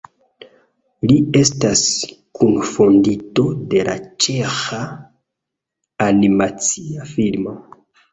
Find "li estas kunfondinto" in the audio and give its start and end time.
1.09-3.45